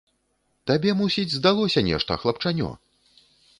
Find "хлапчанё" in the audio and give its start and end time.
2.25-2.73